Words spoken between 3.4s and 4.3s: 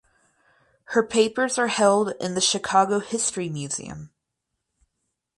Museum.